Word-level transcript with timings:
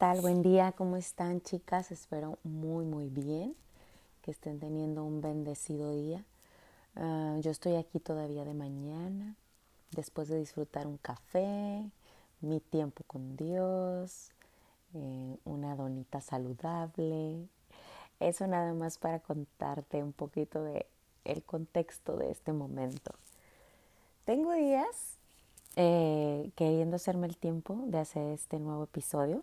Hola, 0.00 0.12
¿qué 0.12 0.14
tal? 0.14 0.22
Buen 0.22 0.42
día, 0.42 0.72
¿cómo 0.72 0.96
están 0.96 1.42
chicas? 1.42 1.90
Espero 1.90 2.38
muy, 2.42 2.86
muy 2.86 3.08
bien, 3.08 3.54
que 4.22 4.30
estén 4.30 4.58
teniendo 4.58 5.04
un 5.04 5.20
bendecido 5.20 5.92
día. 5.92 6.24
Ah, 6.96 7.36
yo 7.40 7.50
estoy 7.50 7.76
aquí 7.76 8.00
todavía 8.00 8.46
de 8.46 8.54
mañana, 8.54 9.36
después 9.90 10.28
de 10.28 10.38
disfrutar 10.38 10.86
un 10.86 10.96
café, 10.96 11.90
mi 12.40 12.60
tiempo 12.60 13.04
con 13.06 13.36
Dios, 13.36 14.30
eh, 14.94 15.36
una 15.44 15.76
donita 15.76 16.22
saludable. 16.22 17.46
Eso 18.20 18.46
nada 18.46 18.72
más 18.72 18.96
para 18.96 19.20
contarte 19.20 20.02
un 20.02 20.14
poquito 20.14 20.64
de 20.64 20.86
el 21.24 21.42
contexto 21.42 22.16
de 22.16 22.30
este 22.30 22.54
momento. 22.54 23.12
Tengo 24.24 24.54
días 24.54 25.18
eh, 25.76 26.52
queriendo 26.54 26.96
hacerme 26.96 27.26
el 27.26 27.36
tiempo 27.36 27.78
de 27.84 27.98
hacer 27.98 28.28
este 28.28 28.58
nuevo 28.58 28.84
episodio. 28.84 29.42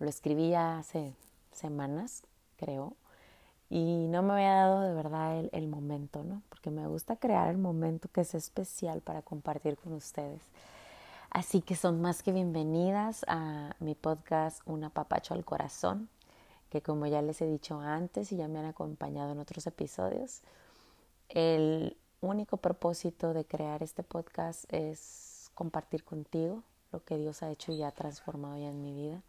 Lo 0.00 0.08
escribí 0.08 0.50
ya 0.50 0.78
hace 0.78 1.14
semanas, 1.52 2.24
creo, 2.56 2.96
y 3.70 4.06
no 4.08 4.22
me 4.22 4.34
había 4.34 4.54
dado 4.54 4.80
de 4.82 4.92
verdad 4.92 5.48
el, 5.52 5.68
momento, 5.68 6.24
¿no? 6.24 6.42
Porque 6.48 6.70
me 6.70 6.86
gusta 6.86 7.16
crear 7.16 7.48
el 7.48 7.58
momento 7.58 8.08
que 8.08 8.22
es 8.22 8.34
especial 8.34 9.00
para 9.00 9.22
compartir 9.22 9.76
con 9.76 9.92
ustedes. 9.92 10.42
Así 11.30 11.60
que 11.60 11.74
son 11.74 12.00
más 12.00 12.22
que 12.22 12.32
bienvenidas 12.32 13.24
a 13.26 13.74
mi 13.80 13.94
podcast 13.94 14.60
Una 14.66 14.90
papacho 14.90 15.34
al 15.34 15.44
corazón, 15.44 16.08
que 16.70 16.82
como 16.82 17.06
ya 17.06 17.22
les 17.22 17.40
he 17.40 17.46
dicho 17.46 17.80
antes 17.80 18.32
y 18.32 18.36
ya 18.36 18.48
me 18.48 18.58
han 18.58 18.66
acompañado 18.66 19.32
en 19.32 19.38
otros 19.38 19.66
episodios, 19.66 20.42
el 21.28 21.96
único 22.20 22.56
propósito 22.56 23.32
de 23.32 23.44
crear 23.44 23.82
este 23.82 24.02
podcast 24.02 24.72
es 24.72 25.50
compartir 25.54 26.04
contigo 26.04 26.62
lo 26.92 27.02
que 27.04 27.16
Dios 27.16 27.42
ha 27.42 27.50
hecho 27.50 27.72
y 27.72 27.82
ha 27.82 27.90
transformado 27.90 28.56
ya 28.56 28.68
en 28.68 28.82
mi 28.82 28.92
vida 28.92 29.22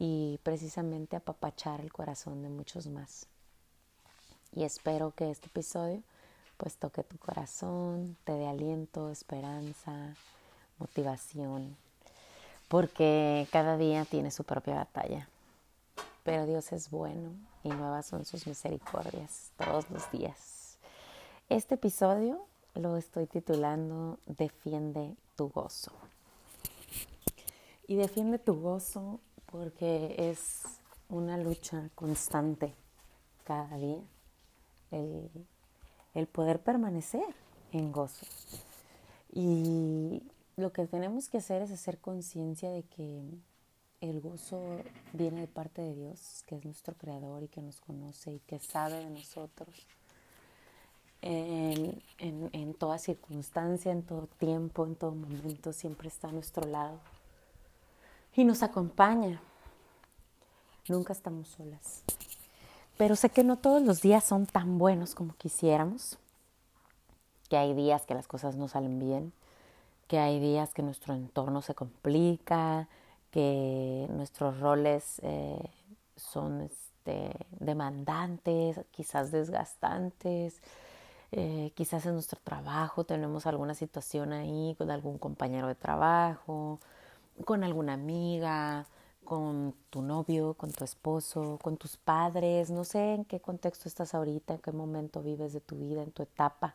y 0.00 0.40
precisamente 0.42 1.14
apapachar 1.14 1.82
el 1.82 1.92
corazón 1.92 2.42
de 2.42 2.48
muchos 2.48 2.86
más. 2.86 3.26
Y 4.50 4.64
espero 4.64 5.12
que 5.14 5.30
este 5.30 5.48
episodio 5.48 6.02
pues 6.56 6.76
toque 6.76 7.04
tu 7.04 7.18
corazón, 7.18 8.16
te 8.24 8.32
dé 8.32 8.48
aliento, 8.48 9.10
esperanza, 9.10 10.14
motivación, 10.78 11.76
porque 12.68 13.46
cada 13.52 13.76
día 13.76 14.06
tiene 14.06 14.30
su 14.30 14.42
propia 14.44 14.74
batalla. 14.74 15.28
Pero 16.24 16.46
Dios 16.46 16.72
es 16.72 16.90
bueno 16.90 17.32
y 17.62 17.68
nuevas 17.68 18.06
son 18.06 18.24
sus 18.24 18.46
misericordias 18.46 19.50
todos 19.58 19.90
los 19.90 20.10
días. 20.10 20.78
Este 21.50 21.74
episodio 21.74 22.46
lo 22.74 22.96
estoy 22.96 23.26
titulando 23.26 24.18
Defiende 24.24 25.14
tu 25.36 25.50
gozo. 25.50 25.92
Y 27.86 27.96
defiende 27.96 28.38
tu 28.38 28.54
gozo 28.54 29.18
porque 29.50 30.14
es 30.18 30.62
una 31.08 31.36
lucha 31.36 31.90
constante 31.94 32.74
cada 33.44 33.76
día, 33.76 34.00
el, 34.90 35.30
el 36.14 36.26
poder 36.26 36.60
permanecer 36.60 37.24
en 37.72 37.92
gozo. 37.92 38.26
Y 39.32 40.22
lo 40.56 40.72
que 40.72 40.86
tenemos 40.86 41.28
que 41.28 41.38
hacer 41.38 41.62
es 41.62 41.70
hacer 41.70 41.98
conciencia 41.98 42.70
de 42.70 42.82
que 42.84 43.22
el 44.00 44.20
gozo 44.20 44.60
viene 45.12 45.42
de 45.42 45.46
parte 45.46 45.82
de 45.82 45.94
Dios, 45.94 46.44
que 46.46 46.56
es 46.56 46.64
nuestro 46.64 46.94
creador 46.94 47.42
y 47.42 47.48
que 47.48 47.60
nos 47.60 47.80
conoce 47.80 48.32
y 48.32 48.38
que 48.40 48.58
sabe 48.58 49.04
de 49.04 49.10
nosotros 49.10 49.86
en, 51.22 52.02
en, 52.18 52.48
en, 52.52 52.74
toda 52.74 52.98
circunstancia, 52.98 53.92
en 53.92 54.02
todo 54.02 54.26
tiempo, 54.38 54.86
en 54.86 54.96
todo 54.96 55.14
momento, 55.14 55.72
siempre 55.72 56.08
está 56.08 56.28
a 56.28 56.32
nuestro 56.32 56.66
lado 56.66 56.98
y 58.34 58.44
nos 58.44 58.62
acompaña. 58.62 59.40
Nunca 60.88 61.12
estamos 61.12 61.48
solas. 61.48 62.02
Pero 62.96 63.16
sé 63.16 63.30
que 63.30 63.44
no 63.44 63.56
todos 63.56 63.82
los 63.82 64.02
días 64.02 64.24
son 64.24 64.46
tan 64.46 64.78
buenos 64.78 65.14
como 65.14 65.34
quisiéramos, 65.34 66.18
que 67.48 67.56
hay 67.56 67.74
días 67.74 68.02
que 68.06 68.14
las 68.14 68.26
cosas 68.26 68.56
no 68.56 68.68
salen 68.68 68.98
bien, 68.98 69.32
que 70.06 70.18
hay 70.18 70.38
días 70.40 70.74
que 70.74 70.82
nuestro 70.82 71.14
entorno 71.14 71.62
se 71.62 71.74
complica, 71.74 72.88
que 73.30 74.06
nuestros 74.10 74.60
roles 74.60 75.20
eh, 75.22 75.58
son 76.16 76.62
este, 76.62 77.30
demandantes, 77.58 78.80
quizás 78.90 79.30
desgastantes, 79.30 80.60
eh, 81.32 81.72
quizás 81.74 82.04
en 82.06 82.14
nuestro 82.14 82.40
trabajo 82.42 83.04
tenemos 83.04 83.46
alguna 83.46 83.74
situación 83.74 84.32
ahí 84.32 84.74
con 84.76 84.90
algún 84.90 85.16
compañero 85.18 85.68
de 85.68 85.76
trabajo, 85.76 86.80
con 87.44 87.64
alguna 87.64 87.94
amiga, 87.94 88.86
con 89.24 89.74
tu 89.90 90.02
novio, 90.02 90.54
con 90.54 90.72
tu 90.72 90.84
esposo, 90.84 91.58
con 91.62 91.76
tus 91.76 91.96
padres, 91.96 92.70
no 92.70 92.84
sé 92.84 93.14
en 93.14 93.24
qué 93.24 93.40
contexto 93.40 93.88
estás 93.88 94.14
ahorita, 94.14 94.54
en 94.54 94.60
qué 94.60 94.72
momento 94.72 95.22
vives 95.22 95.52
de 95.52 95.60
tu 95.60 95.76
vida, 95.76 96.02
en 96.02 96.10
tu 96.10 96.22
etapa, 96.22 96.74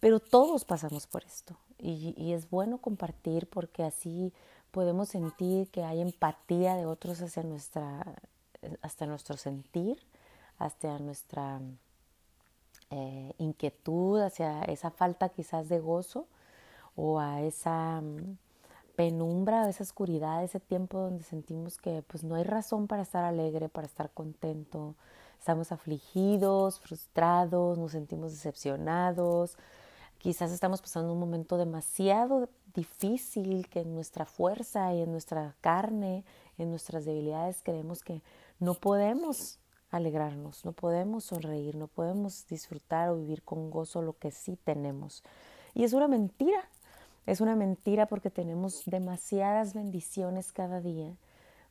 pero 0.00 0.20
todos 0.20 0.64
pasamos 0.64 1.06
por 1.06 1.24
esto 1.24 1.56
y, 1.78 2.32
es 2.32 2.48
bueno 2.50 2.78
compartir 2.78 3.48
porque 3.48 3.82
así 3.82 4.32
podemos 4.70 5.08
sentir 5.08 5.68
que 5.70 5.82
hay 5.82 6.00
empatía 6.00 6.76
de 6.76 6.86
otros 6.86 7.20
hacia 7.22 7.42
nuestra, 7.42 8.14
hasta 8.82 9.06
nuestro 9.06 9.36
sentir, 9.36 9.98
hasta 10.58 10.98
nuestra 10.98 11.60
eh, 12.90 13.32
inquietud, 13.38 14.20
hacia 14.20 14.62
esa 14.62 14.90
falta 14.90 15.30
quizás 15.30 15.68
de 15.68 15.80
gozo 15.80 16.26
o 16.94 17.18
a 17.18 17.40
esa 17.42 18.00
mm, 18.00 18.36
penumbra, 19.00 19.66
esa 19.66 19.82
oscuridad, 19.82 20.44
ese 20.44 20.60
tiempo 20.60 20.98
donde 20.98 21.24
sentimos 21.24 21.78
que 21.78 22.02
pues 22.02 22.22
no 22.22 22.34
hay 22.34 22.44
razón 22.44 22.86
para 22.86 23.00
estar 23.00 23.24
alegre, 23.24 23.70
para 23.70 23.86
estar 23.86 24.10
contento, 24.10 24.94
estamos 25.38 25.72
afligidos, 25.72 26.78
frustrados, 26.80 27.78
nos 27.78 27.92
sentimos 27.92 28.32
decepcionados, 28.32 29.56
quizás 30.18 30.52
estamos 30.52 30.82
pasando 30.82 31.14
un 31.14 31.18
momento 31.18 31.56
demasiado 31.56 32.50
difícil 32.74 33.70
que 33.70 33.80
en 33.80 33.94
nuestra 33.94 34.26
fuerza 34.26 34.92
y 34.92 35.00
en 35.00 35.12
nuestra 35.12 35.56
carne, 35.62 36.22
en 36.58 36.68
nuestras 36.68 37.06
debilidades 37.06 37.62
creemos 37.62 38.02
que 38.02 38.20
no 38.58 38.74
podemos 38.74 39.60
alegrarnos, 39.90 40.66
no 40.66 40.72
podemos 40.72 41.24
sonreír, 41.24 41.74
no 41.74 41.86
podemos 41.86 42.46
disfrutar 42.48 43.08
o 43.08 43.16
vivir 43.16 43.44
con 43.44 43.70
gozo 43.70 44.02
lo 44.02 44.18
que 44.18 44.30
sí 44.30 44.58
tenemos. 44.62 45.24
Y 45.72 45.84
es 45.84 45.94
una 45.94 46.06
mentira, 46.06 46.68
es 47.30 47.40
una 47.40 47.56
mentira 47.56 48.06
porque 48.06 48.30
tenemos 48.30 48.82
demasiadas 48.86 49.74
bendiciones 49.74 50.52
cada 50.52 50.80
día 50.80 51.14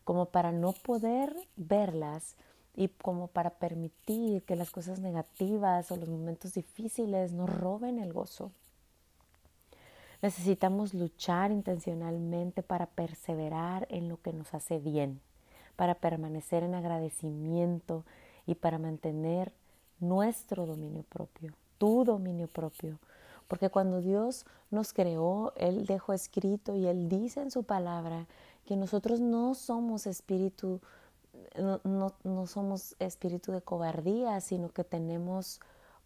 como 0.04 0.26
para 0.28 0.52
no 0.52 0.72
poder 0.74 1.36
verlas 1.56 2.36
y 2.76 2.88
como 2.88 3.28
para 3.28 3.52
permitir 3.52 4.44
que 4.44 4.56
las 4.56 4.72
cosas 4.72 5.00
negativas 5.00 5.92
o 5.92 5.98
los 5.98 6.10
momentos 6.10 6.54
difíciles 6.54 7.34
nos 7.34 7.50
roben 7.50 8.00
el 8.00 8.14
gozo. 8.14 8.52
Necesitamos 10.22 10.94
luchar 10.94 11.52
intencionalmente 11.52 12.64
para 12.64 12.88
perseverar 12.88 13.86
en 13.90 14.10
lo 14.10 14.22
que 14.22 14.34
nos 14.34 14.54
hace 14.54 14.80
bien 14.80 15.22
para 15.80 15.96
permanecer 15.96 16.64
en 16.64 16.76
agradecimiento 16.76 18.04
y 18.46 18.56
para 18.56 18.78
mantener 18.78 19.54
nuestro 20.02 20.66
dominio 20.66 21.04
propio, 21.04 21.54
tu 21.78 22.04
dominio 22.04 22.50
propio. 22.50 23.00
Porque 23.50 23.72
cuando 23.72 24.00
Dios 24.00 24.46
nos 24.70 24.94
creó, 24.94 25.54
Él 25.58 25.88
dejó 25.88 26.14
escrito 26.14 26.76
y 26.76 26.86
Él 26.86 27.10
dice 27.10 27.42
en 27.42 27.50
su 27.50 27.64
palabra 27.64 28.28
que 28.66 28.78
nosotros 28.78 29.20
no 29.20 29.56
somos 29.56 30.06
espíritu, 30.06 30.80
no, 31.58 31.82
no, 31.84 32.14
no 32.24 32.46
somos 32.46 32.96
espíritu 33.00 33.52
de 33.52 33.64
cobardía, 33.64 34.40
sino 34.40 34.70
que 34.70 34.84
tenemos 34.84 35.60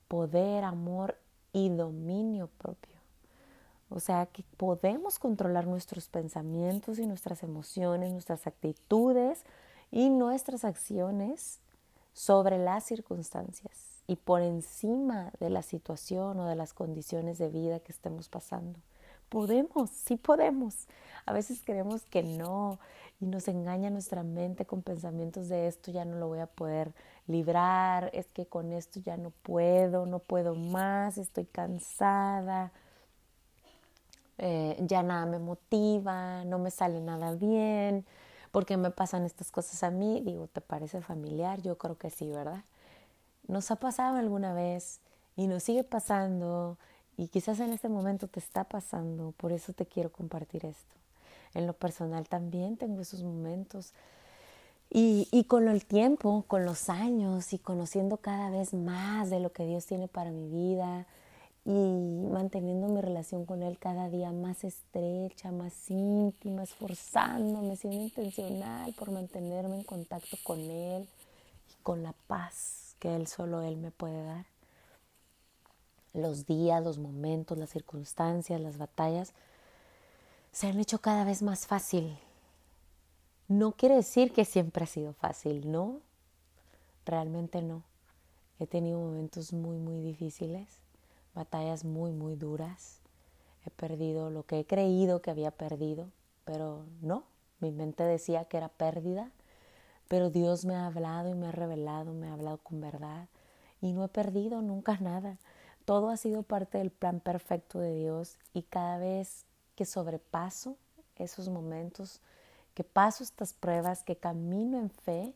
poder, 0.08 0.64
amor 0.64 1.18
y 1.52 1.68
dominio 1.68 2.48
propio. 2.58 2.96
O 3.90 4.00
sea, 4.00 4.26
que 4.26 4.44
podemos 4.56 5.20
controlar 5.20 5.68
nuestros 5.68 6.08
pensamientos 6.08 6.98
y 6.98 7.06
nuestras 7.06 7.44
emociones, 7.44 8.14
nuestras 8.14 8.48
actitudes 8.48 9.44
y 9.92 10.10
nuestras 10.10 10.64
acciones 10.64 11.60
sobre 12.14 12.58
las 12.58 12.86
circunstancias 12.86 13.93
y 14.08 14.18
por 14.18 14.42
encima 14.42 15.32
de 15.40 15.50
la 15.50 15.62
situación 15.62 16.40
o 16.40 16.48
de 16.48 16.56
las 16.56 16.74
condiciones 16.74 17.38
de 17.38 17.50
vida 17.50 17.80
que 17.80 17.92
estemos 17.92 18.30
pasando. 18.30 18.80
Podemos, 19.30 19.90
sí 19.90 20.18
podemos. 20.18 20.88
A 21.26 21.34
veces 21.34 21.62
creemos 21.66 22.04
que 22.04 22.22
no 22.22 22.80
y 23.20 23.26
nos 23.26 23.48
engaña 23.48 23.90
nuestra 23.90 24.24
mente 24.24 24.66
con 24.66 24.82
pensamientos 24.82 25.48
de 25.48 25.68
esto 25.68 25.92
ya 25.92 26.06
no 26.06 26.18
lo 26.18 26.28
voy 26.28 26.40
a 26.40 26.48
poder 26.48 26.94
librar, 27.28 28.10
es 28.14 28.28
que 28.28 28.46
con 28.46 28.74
esto 28.74 29.00
ya 29.00 29.18
no 29.18 29.32
puedo, 29.32 30.06
no 30.06 30.20
puedo 30.20 30.56
más, 30.56 31.18
estoy 31.18 31.46
cansada, 31.46 32.72
eh, 34.38 34.78
ya 34.82 35.04
nada 35.04 35.26
me 35.26 35.40
motiva, 35.40 36.44
no 36.46 36.60
me 36.60 36.70
sale 36.70 37.00
nada 37.00 37.34
bien, 37.34 38.06
¿por 38.52 38.66
qué 38.66 38.78
me 38.78 38.92
pasan 38.92 39.24
estas 39.24 39.52
cosas 39.52 39.84
a 39.84 39.90
mí? 39.90 40.22
Digo, 40.22 40.48
¿te 40.48 40.62
parece 40.62 41.02
familiar? 41.02 41.62
Yo 41.62 41.78
creo 41.78 41.98
que 41.98 42.10
sí, 42.10 42.30
¿verdad? 42.30 42.64
Nos 43.48 43.72
ha 43.72 43.76
pasado 43.76 44.18
alguna 44.18 44.54
vez 44.54 45.00
y 45.36 45.48
nos 45.48 45.64
sigue 45.64 45.84
pasando 45.84 46.78
y 47.18 47.28
quizás 47.28 47.60
en 47.60 47.72
este 47.72 47.90
momento 47.90 48.28
te 48.28 48.40
está 48.40 48.64
pasando, 48.64 49.34
por 49.38 49.52
eso 49.52 49.74
te 49.74 49.86
quiero 49.86 50.12
compartir 50.12 50.66
esto. 50.66 50.96
En 51.54 51.68
lo 51.68 51.74
personal 51.74 52.28
también 52.28 52.78
tengo 52.78 53.02
esos 53.02 53.22
momentos. 53.22 53.94
Y, 54.96 55.46
con 55.46 55.68
el 55.70 55.86
tiempo, 55.86 56.46
con 56.48 56.66
los 56.66 56.88
años 56.88 57.52
y 57.54 57.58
conociendo 57.58 58.18
cada 58.18 58.52
vez 58.52 58.76
más 58.76 59.32
de 59.32 59.40
lo 59.40 59.52
que 59.52 59.66
Dios 59.66 59.88
tiene 59.88 60.08
para 60.08 60.30
mi 60.30 60.48
vida 60.48 61.08
y 61.66 61.72
manteniendo 62.32 62.90
mi 62.90 63.02
relación 63.02 63.46
con 63.46 63.64
Él 63.64 63.80
cada 63.80 64.10
día 64.10 64.32
más 64.32 64.64
estrecha, 64.64 65.52
más 65.52 65.90
íntima, 65.90 66.62
esforzándome, 66.62 67.76
siendo 67.76 68.02
intencional 68.02 68.94
por 68.94 69.10
mantenerme 69.10 69.78
en 69.78 69.84
contacto 69.84 70.38
con 70.44 70.60
Él 70.60 71.08
y 71.72 71.82
con 71.82 72.04
la 72.04 72.14
paz 72.28 72.83
que 73.04 73.16
Él 73.16 73.28
solo 73.28 73.62
Él 73.62 73.76
me 73.76 73.92
puede 73.92 74.24
dar. 74.24 74.46
Los 76.14 76.46
días, 76.46 76.82
los 76.82 76.98
momentos, 76.98 77.58
las 77.58 77.70
circunstancias, 77.70 78.62
las 78.62 78.78
batallas 78.78 79.34
se 80.54 80.68
han 80.68 80.80
hecho 80.80 81.02
cada 81.02 81.26
vez 81.26 81.42
más 81.42 81.68
fácil 81.68 82.18
no 83.48 83.74
quiere 83.74 83.96
decir 83.96 84.32
que 84.32 84.46
siempre 84.46 84.86
ha 84.86 84.88
sido 84.88 85.14
fácil, 85.14 85.72
¿no? 85.72 86.00
Realmente 87.06 87.62
no. 87.62 87.84
He 88.60 88.68
tenido 88.68 89.00
momentos 89.00 89.52
muy, 89.54 89.78
muy 89.78 90.02
difíciles, 90.02 90.68
batallas 91.36 91.84
muy, 91.84 92.12
muy 92.14 92.36
duras. 92.36 93.00
He 93.66 93.70
perdido 93.70 94.30
lo 94.30 94.44
que 94.44 94.60
he 94.60 94.66
creído 94.66 95.22
que 95.22 95.32
había 95.32 95.52
perdido, 95.52 96.08
pero 96.46 96.86
no. 97.02 97.24
Mi 97.60 97.72
mente 97.72 98.04
decía 98.04 98.46
que 98.46 98.58
era 98.58 98.70
pérdida, 98.70 99.30
pero 100.14 100.30
Dios 100.30 100.64
me 100.64 100.76
ha 100.76 100.86
hablado 100.86 101.28
y 101.30 101.34
me 101.34 101.48
ha 101.48 101.52
revelado, 101.52 102.14
me 102.14 102.28
ha 102.28 102.34
hablado 102.34 102.60
con 102.60 102.80
verdad 102.80 103.28
y 103.82 103.94
no 103.94 104.06
he 104.06 104.10
perdido 104.10 104.62
nunca 104.62 104.96
nada. 105.00 105.40
Todo 105.86 106.12
ha 106.12 106.18
sido 106.18 106.44
parte 106.44 106.78
del 106.78 106.92
plan 106.92 107.20
perfecto 107.20 107.80
de 107.80 107.96
Dios 107.96 108.38
y 108.54 108.62
cada 108.62 109.00
vez 109.00 109.44
que 109.76 109.86
sobrepaso 109.86 110.78
esos 111.16 111.50
momentos, 111.50 112.20
que 112.76 112.84
paso 112.84 113.24
estas 113.24 113.54
pruebas, 113.54 114.04
que 114.04 114.16
camino 114.16 114.78
en 114.78 114.92
fe, 114.92 115.34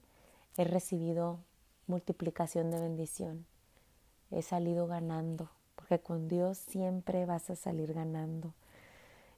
he 0.57 0.63
recibido 0.63 1.39
multiplicación 1.88 2.69
de 2.69 2.79
bendición. 2.79 3.47
He 4.29 4.44
salido 4.44 4.85
ganando, 4.85 5.50
porque 5.75 5.97
con 5.97 6.27
Dios 6.27 6.59
siempre 6.59 7.25
vas 7.25 7.50
a 7.50 7.56
salir 7.56 7.95
ganando. 7.95 8.53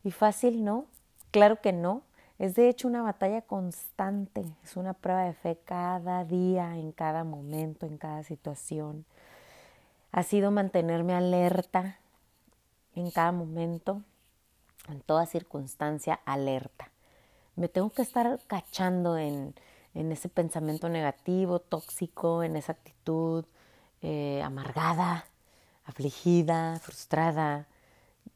¿Y 0.03 0.11
fácil 0.11 0.65
no? 0.65 0.83
Claro 1.31 1.61
que 1.61 1.71
no. 1.71 2.01
Es 2.39 2.55
de 2.55 2.69
hecho 2.69 2.87
una 2.87 3.03
batalla 3.03 3.41
constante, 3.41 4.43
es 4.63 4.75
una 4.77 4.93
prueba 4.93 5.23
de 5.25 5.33
fe 5.33 5.59
cada 5.63 6.25
día, 6.25 6.77
en 6.77 6.91
cada 6.91 7.23
momento, 7.23 7.85
en 7.85 7.97
cada 7.97 8.23
situación. 8.23 9.05
Ha 10.11 10.23
sido 10.23 10.49
mantenerme 10.49 11.13
alerta 11.13 11.99
en 12.95 13.11
cada 13.11 13.31
momento, 13.31 14.01
en 14.87 15.01
toda 15.01 15.25
circunstancia, 15.27 16.19
alerta 16.25 16.89
me 17.59 17.67
tengo 17.67 17.89
que 17.91 18.01
estar 18.01 18.39
cachando 18.47 19.17
en, 19.17 19.53
ese 19.93 20.29
pensamiento 20.29 20.87
negativo, 20.87 21.59
tóxico, 21.59 22.41
en 22.41 22.55
esa 22.55 22.71
actitud 22.71 23.43
eh, 24.01 24.41
amargada, 24.43 25.25
afligida, 25.83 26.79
frustrada. 26.79 27.67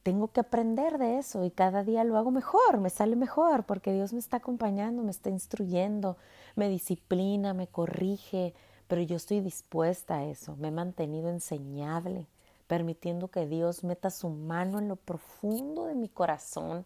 Tengo 0.01 0.30
que 0.30 0.42
aprender 0.42 0.98
de 0.98 1.18
eso 1.18 1.45
y 1.45 1.51
cada 1.51 1.84
día 1.84 2.04
lo 2.04 2.18
hago 2.18 2.31
mejor, 2.31 2.80
me 2.80 2.90
sale 2.90 3.16
mejor 3.16 3.66
porque 3.66 3.94
Dios 3.94 4.12
me 4.12 4.19
está 4.19 4.38
acompañando, 4.38 5.04
me 5.04 5.12
está 5.12 5.30
instruyendo, 5.30 6.18
me 6.56 6.68
disciplina, 6.68 7.54
me 7.54 7.68
corrige, 7.68 8.54
pero 8.88 9.01
yo 9.01 9.16
estoy 9.16 9.40
dispuesta 9.40 10.18
a 10.18 10.25
eso, 10.25 10.56
me 10.57 10.68
he 10.69 10.72
mantenido 10.72 11.30
enseñable, 11.30 12.28
permitiendo 12.68 13.30
que 13.30 13.48
Dios 13.48 13.84
meta 13.84 14.10
su 14.10 14.30
mano 14.30 14.80
en 14.80 14.90
lo 14.90 14.98
profundo 14.98 15.86
de 15.86 15.96
mi 15.96 16.10
corazón 16.10 16.86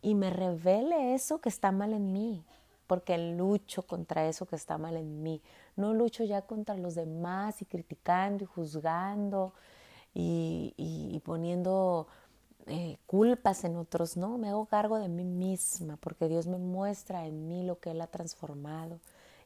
y 0.00 0.14
me 0.14 0.30
revele 0.30 1.14
eso 1.14 1.40
que 1.40 1.48
está 1.48 1.72
mal 1.72 1.92
en 1.92 2.12
mí, 2.12 2.44
porque 2.86 3.18
lucho 3.18 3.82
contra 3.82 4.28
eso 4.28 4.46
que 4.46 4.56
está 4.56 4.78
mal 4.78 4.96
en 4.96 5.22
mí. 5.22 5.42
No 5.76 5.92
lucho 5.92 6.24
ya 6.24 6.42
contra 6.42 6.76
los 6.76 6.94
demás 6.94 7.60
y 7.62 7.64
criticando 7.64 8.44
y 8.44 8.46
juzgando 8.46 9.52
y, 10.20 11.20
poniendo 11.24 12.08
eh, 12.66 12.98
culpas 13.06 13.64
en 13.64 13.76
otros, 13.76 14.16
no, 14.16 14.36
me 14.38 14.48
hago 14.48 14.66
cargo 14.66 14.98
de 14.98 15.08
mí 15.08 15.24
misma, 15.24 15.96
porque 15.98 16.28
Dios 16.28 16.46
me 16.46 16.58
muestra 16.58 17.26
en 17.26 17.48
mí 17.48 17.62
lo 17.64 17.78
que 17.78 17.92
Él 17.92 18.00
ha 18.00 18.08
transformado. 18.08 18.98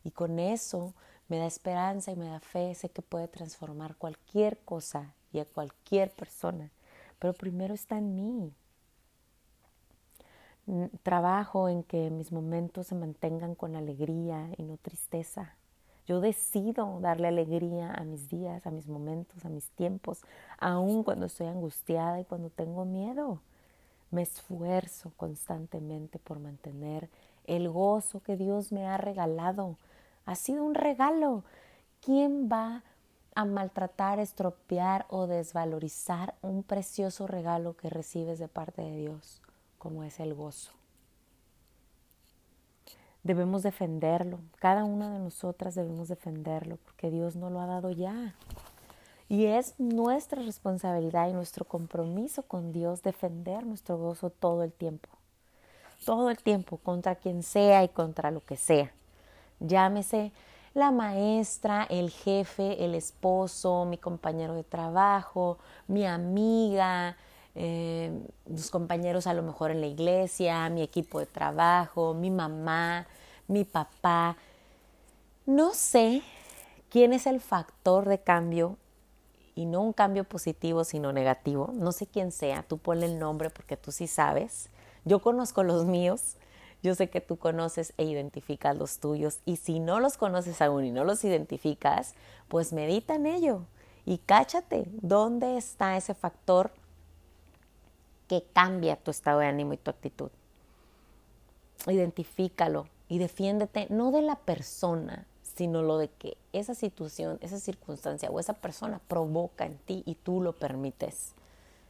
Y 0.04 0.10
con 0.10 0.38
eso 0.38 0.94
me 1.28 1.38
da 1.38 1.46
esperanza 1.46 2.10
y 2.10 2.16
me 2.16 2.28
da 2.28 2.40
fe, 2.40 2.74
sé 2.74 2.88
que 2.88 3.02
puede 3.02 3.28
transformar 3.28 3.96
cualquier 3.96 4.58
cosa 4.58 5.14
y 5.32 5.40
a 5.40 5.44
cualquier 5.44 6.10
persona, 6.10 6.70
pero 7.18 7.32
primero 7.34 7.74
está 7.74 7.98
en 7.98 8.16
mí, 8.16 8.52
trabajo 11.02 11.68
en 11.68 11.82
que 11.82 12.10
mis 12.10 12.32
momentos 12.32 12.88
se 12.88 12.94
mantengan 12.94 13.54
con 13.54 13.76
alegría 13.76 14.48
y 14.56 14.62
no 14.62 14.76
tristeza. 14.76 15.56
Yo 16.06 16.20
decido 16.20 16.98
darle 17.00 17.28
alegría 17.28 17.92
a 17.92 18.04
mis 18.04 18.28
días, 18.28 18.66
a 18.66 18.70
mis 18.70 18.88
momentos, 18.88 19.44
a 19.44 19.48
mis 19.48 19.68
tiempos, 19.70 20.22
aun 20.58 21.04
cuando 21.04 21.26
estoy 21.26 21.46
angustiada 21.46 22.20
y 22.20 22.24
cuando 22.24 22.50
tengo 22.50 22.84
miedo. 22.84 23.40
Me 24.10 24.22
esfuerzo 24.22 25.12
constantemente 25.16 26.18
por 26.18 26.38
mantener 26.38 27.08
el 27.46 27.68
gozo 27.68 28.20
que 28.20 28.36
Dios 28.36 28.72
me 28.72 28.86
ha 28.86 28.96
regalado. 28.96 29.76
Ha 30.26 30.34
sido 30.34 30.64
un 30.64 30.74
regalo. 30.74 31.44
¿Quién 32.04 32.48
va 32.50 32.82
a 33.34 33.44
maltratar, 33.44 34.18
estropear 34.18 35.06
o 35.08 35.26
desvalorizar 35.26 36.34
un 36.42 36.62
precioso 36.62 37.26
regalo 37.26 37.76
que 37.76 37.88
recibes 37.88 38.38
de 38.38 38.48
parte 38.48 38.82
de 38.82 38.96
Dios? 38.98 39.42
como 39.82 40.04
es 40.04 40.20
el 40.20 40.32
gozo. 40.32 40.70
Debemos 43.22 43.62
defenderlo, 43.62 44.40
cada 44.58 44.84
una 44.84 45.10
de 45.10 45.20
nosotras 45.20 45.76
debemos 45.76 46.08
defenderlo 46.08 46.76
porque 46.84 47.10
Dios 47.10 47.36
nos 47.36 47.52
lo 47.52 47.60
ha 47.60 47.66
dado 47.66 47.90
ya. 47.90 48.34
Y 49.28 49.46
es 49.46 49.74
nuestra 49.78 50.42
responsabilidad 50.42 51.28
y 51.28 51.32
nuestro 51.32 51.64
compromiso 51.64 52.42
con 52.42 52.72
Dios 52.72 53.02
defender 53.02 53.64
nuestro 53.64 53.96
gozo 53.96 54.30
todo 54.30 54.62
el 54.62 54.72
tiempo. 54.72 55.08
Todo 56.04 56.30
el 56.30 56.36
tiempo, 56.38 56.78
contra 56.78 57.14
quien 57.14 57.42
sea 57.42 57.84
y 57.84 57.88
contra 57.88 58.32
lo 58.32 58.40
que 58.40 58.56
sea. 58.56 58.92
Llámese 59.60 60.32
la 60.74 60.90
maestra, 60.90 61.86
el 61.88 62.10
jefe, 62.10 62.84
el 62.84 62.94
esposo, 62.94 63.84
mi 63.84 63.98
compañero 63.98 64.54
de 64.54 64.64
trabajo, 64.64 65.58
mi 65.86 66.04
amiga, 66.06 67.16
eh, 67.54 68.10
mis 68.46 68.70
compañeros 68.70 69.26
a 69.26 69.34
lo 69.34 69.42
mejor 69.42 69.70
en 69.70 69.80
la 69.80 69.86
iglesia, 69.86 70.68
mi 70.70 70.82
equipo 70.82 71.20
de 71.20 71.26
trabajo, 71.26 72.14
mi 72.14 72.30
mamá, 72.30 73.06
mi 73.48 73.64
papá. 73.64 74.36
No 75.44 75.74
sé 75.74 76.22
quién 76.88 77.12
es 77.12 77.26
el 77.26 77.40
factor 77.40 78.08
de 78.08 78.18
cambio 78.18 78.78
y 79.54 79.66
no 79.66 79.82
un 79.82 79.92
cambio 79.92 80.24
positivo 80.24 80.84
sino 80.84 81.12
negativo. 81.12 81.70
No 81.74 81.92
sé 81.92 82.06
quién 82.06 82.32
sea, 82.32 82.62
tú 82.62 82.78
ponle 82.78 83.06
el 83.06 83.18
nombre 83.18 83.50
porque 83.50 83.76
tú 83.76 83.92
sí 83.92 84.06
sabes. 84.06 84.70
Yo 85.04 85.20
conozco 85.20 85.62
los 85.62 85.84
míos, 85.84 86.36
yo 86.82 86.94
sé 86.94 87.10
que 87.10 87.20
tú 87.20 87.36
conoces 87.36 87.92
e 87.96 88.04
identificas 88.04 88.76
los 88.76 88.98
tuyos 88.98 89.40
y 89.44 89.56
si 89.56 89.78
no 89.78 90.00
los 90.00 90.16
conoces 90.16 90.62
aún 90.62 90.84
y 90.84 90.90
no 90.90 91.04
los 91.04 91.24
identificas, 91.24 92.14
pues 92.48 92.72
medita 92.72 93.16
en 93.16 93.26
ello 93.26 93.62
y 94.04 94.18
cáchate 94.18 94.84
dónde 95.00 95.56
está 95.56 95.96
ese 95.96 96.14
factor 96.14 96.72
que 98.28 98.44
cambia 98.52 98.96
tu 98.96 99.10
estado 99.10 99.40
de 99.40 99.46
ánimo 99.46 99.72
y 99.72 99.76
tu 99.76 99.90
actitud. 99.90 100.30
Identifícalo 101.86 102.88
y 103.08 103.18
defiéndete 103.18 103.86
no 103.90 104.10
de 104.10 104.22
la 104.22 104.36
persona, 104.36 105.26
sino 105.42 105.82
lo 105.82 105.98
de 105.98 106.08
que 106.08 106.36
esa 106.52 106.74
situación, 106.74 107.38
esa 107.40 107.58
circunstancia 107.58 108.30
o 108.30 108.40
esa 108.40 108.54
persona 108.54 109.00
provoca 109.08 109.66
en 109.66 109.76
ti 109.78 110.02
y 110.06 110.14
tú 110.14 110.40
lo 110.40 110.54
permites. 110.54 111.34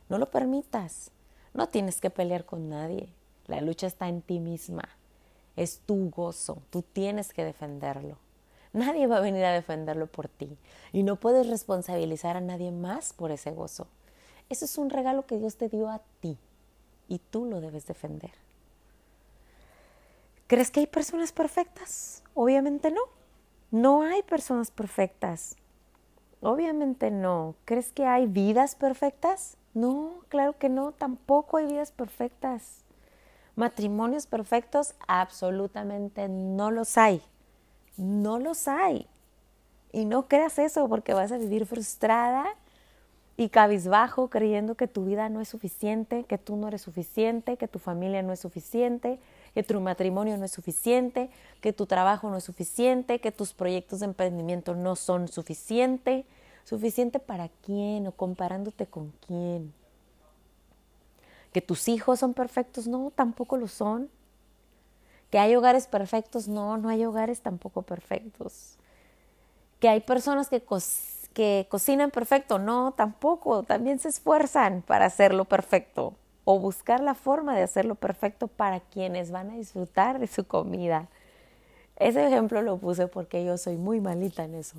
No 0.09 0.19
lo 0.19 0.31
permitas. 0.31 1.11
No 1.55 1.69
tienes 1.69 2.01
que 2.01 2.11
pelear 2.11 2.45
con 2.45 2.69
nadie. 2.69 3.09
La 3.47 3.61
lucha 3.61 3.87
está 3.87 4.09
en 4.09 4.23
ti 4.23 4.41
misma. 4.41 4.89
Es 5.57 5.81
tu 5.87 6.11
gozo. 6.11 6.59
Tú 6.71 6.83
tienes 6.83 7.33
que 7.33 7.45
defenderlo. 7.45 8.17
Nadie 8.73 9.07
va 9.07 9.19
a 9.19 9.21
venir 9.21 9.45
a 9.45 9.53
defenderlo 9.53 10.07
por 10.07 10.29
ti. 10.29 10.57
Y 10.93 11.03
no 11.03 11.17
puedes 11.17 11.49
responsabilizar 11.49 12.37
a 12.37 12.41
nadie 12.41 12.73
más 12.73 13.12
por 13.12 13.31
ese 13.31 13.51
gozo. 13.51 13.87
Eso 14.52 14.66
es 14.66 14.76
un 14.76 14.90
regalo 14.90 15.25
que 15.25 15.38
Dios 15.38 15.56
te 15.56 15.71
dio 15.71 15.88
a 15.88 16.02
ti 16.21 16.37
y 17.09 17.21
tú 17.21 17.47
lo 17.47 17.62
debes 17.62 17.87
defender. 17.87 18.32
¿Crees 20.47 20.71
que 20.71 20.80
hay 20.80 20.87
personas 20.87 21.32
perfectas? 21.32 22.23
Obviamente 22.35 22.90
no. 22.90 23.00
No 23.71 24.02
hay 24.02 24.23
personas 24.23 24.71
perfectas. 24.71 25.56
Obviamente 26.42 27.11
no. 27.11 27.54
¿Crees 27.64 27.92
que 27.92 28.04
hay 28.04 28.26
vidas 28.26 28.75
perfectas? 28.75 29.56
No, 29.73 30.16
claro 30.28 30.59
que 30.59 30.68
no. 30.68 30.92
Tampoco 30.92 31.56
hay 31.56 31.68
vidas 31.68 31.90
perfectas. 31.90 32.85
Matrimonios 33.56 34.26
perfectos, 34.26 34.94
absolutamente 35.09 36.28
no 36.28 36.71
los 36.71 36.99
hay. 36.99 37.23
No 37.97 38.38
los 38.38 38.68
hay. 38.68 39.09
Y 39.92 40.04
no 40.04 40.28
creas 40.28 40.59
eso 40.59 40.87
porque 40.90 41.14
vas 41.14 41.32
a 41.32 41.38
vivir 41.38 41.64
frustrada 41.64 42.54
y 43.37 43.49
cabizbajo 43.49 44.29
creyendo 44.29 44.75
que 44.75 44.89
tu 44.89 45.05
vida 45.05 45.29
no 45.29 45.41
es 45.41 45.49
suficiente, 45.49 46.25
que 46.25 46.39
tú 46.39 46.57
no 46.57 46.69
eres 46.69 46.83
suficiente, 46.83 47.57
que 47.57 47.69
tu 47.69 47.79
familia 47.79 48.23
no 48.23 48.33
es 48.33 48.41
suficiente, 48.41 49.19
que 49.55 49.62
tu 49.62 49.81
matrimonio 49.81 50.37
no 50.37 50.45
es 50.45 50.53
suficiente, 50.53 51.31
que 51.61 51.73
tu 51.73 51.87
trabajo 51.87 52.29
no 52.29 52.37
es 52.37 52.45
suficiente, 52.45 53.21
que 53.21 53.33
tus 53.33 53.55
proyectos 53.55 54.01
de 54.01 54.07
emprendimiento 54.07 54.75
no 54.75 54.97
son 54.97 55.29
suficiente. 55.29 56.27
¿Suficiente 56.65 57.19
para 57.19 57.49
quién 57.65 58.07
o 58.07 58.12
comparándote 58.12 58.87
con 58.87 59.12
quién? 59.27 59.73
¿Que 61.53 61.61
tus 61.61 61.89
hijos 61.89 62.21
son 62.21 62.35
perfectos? 62.35 62.87
No, 62.87 63.12
tampoco 63.15 63.57
lo 63.57 63.67
son. 63.67 64.09
¿Que 65.31 65.39
hay 65.39 65.57
hogares 65.57 65.87
perfectos? 65.87 66.47
No, 66.47 66.77
no 66.77 66.89
hay 66.89 67.05
hogares 67.05 67.41
tampoco 67.41 67.83
perfectos. 67.83 68.77
¿Que 69.81 69.89
hay 69.89 70.01
personas 70.01 70.49
que, 70.49 70.62
que 71.33 71.67
cocinan 71.71 72.11
perfecto? 72.11 72.59
No, 72.59 72.93
tampoco. 72.93 73.62
También 73.62 73.99
se 73.99 74.09
esfuerzan 74.09 74.83
para 74.83 75.07
hacerlo 75.07 75.45
perfecto 75.45 76.15
o 76.45 76.59
buscar 76.59 77.01
la 77.01 77.15
forma 77.15 77.55
de 77.55 77.62
hacerlo 77.62 77.95
perfecto 77.95 78.49
para 78.49 78.81
quienes 78.81 79.31
van 79.31 79.51
a 79.51 79.55
disfrutar 79.55 80.19
de 80.19 80.27
su 80.27 80.45
comida. 80.45 81.09
Ese 81.97 82.27
ejemplo 82.27 82.62
lo 82.62 82.79
puse 82.79 83.07
porque 83.07 83.45
yo 83.45 83.59
soy 83.59 83.77
muy 83.77 84.01
malita 84.01 84.45
en 84.45 84.55
eso. 84.55 84.77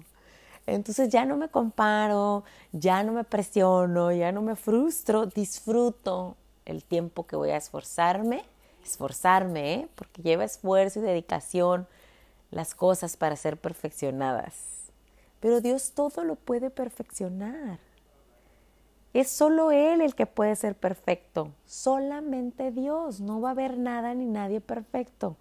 Entonces 0.66 1.10
ya 1.10 1.26
no 1.26 1.36
me 1.38 1.50
comparo, 1.50 2.44
ya 2.72 3.04
no 3.04 3.12
me 3.12 3.24
presiono, 3.24 4.12
ya 4.12 4.32
no 4.32 4.42
me 4.42 4.56
frustro, 4.56 5.26
disfruto 5.26 6.36
el 6.66 6.84
tiempo 6.84 7.26
que 7.26 7.36
voy 7.36 7.50
a 7.50 7.58
esforzarme, 7.58 8.44
esforzarme, 8.84 9.74
¿eh? 9.74 9.88
porque 9.96 10.22
lleva 10.22 10.46
esfuerzo 10.46 11.00
y 11.00 11.04
dedicación 11.04 11.88
las 12.52 12.76
cosas 12.76 13.18
para 13.18 13.36
ser 13.36 13.58
perfeccionadas. 13.58 14.83
Pero 15.44 15.60
Dios 15.60 15.92
todo 15.92 16.24
lo 16.24 16.36
puede 16.36 16.70
perfeccionar. 16.70 17.78
Es 19.12 19.30
solo 19.30 19.72
Él 19.72 20.00
el 20.00 20.16
que 20.16 20.26
puede 20.26 20.56
ser 20.56 20.74
perfecto, 20.74 21.52
solamente 21.66 22.72
Dios, 22.72 23.20
no 23.20 23.42
va 23.42 23.50
a 23.50 23.52
haber 23.52 23.78
nada 23.78 24.14
ni 24.14 24.26
nadie 24.26 24.62
perfecto. 24.62 25.36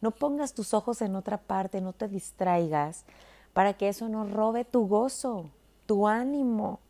No 0.00 0.10
pongas 0.10 0.52
tus 0.52 0.74
ojos 0.74 1.00
en 1.00 1.14
otra 1.14 1.38
parte, 1.38 1.80
no 1.80 1.92
te 1.92 2.08
distraigas 2.08 3.04
para 3.52 3.74
que 3.74 3.88
eso 3.88 4.08
no 4.08 4.28
robe 4.28 4.64
tu 4.64 4.88
gozo, 4.88 5.48
tu 5.86 6.08
ánimo. 6.08 6.80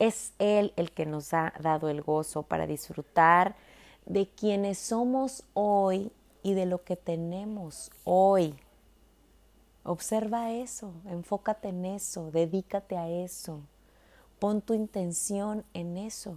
Es 0.00 0.32
Él 0.40 0.72
el 0.74 0.90
que 0.90 1.06
nos 1.06 1.32
ha 1.32 1.52
dado 1.60 1.90
el 1.90 2.02
gozo 2.02 2.42
para 2.42 2.66
disfrutar 2.66 3.54
de 4.04 4.28
quienes 4.28 4.78
somos 4.78 5.44
hoy 5.54 6.10
y 6.42 6.54
de 6.54 6.66
lo 6.66 6.82
que 6.82 6.96
tenemos 6.96 7.92
hoy. 8.02 8.58
Observa 9.88 10.50
eso, 10.52 10.92
enfócate 11.06 11.68
en 11.68 11.86
eso, 11.86 12.30
dedícate 12.30 12.98
a 12.98 13.08
eso. 13.08 13.62
Pon 14.38 14.60
tu 14.60 14.74
intención 14.74 15.64
en 15.72 15.96
eso, 15.96 16.36